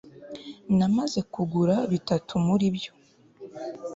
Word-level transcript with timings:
namaze 0.77 1.19
kugura 1.33 1.75
bitatu 1.91 2.33
muri 2.45 2.65
byo 2.75 2.91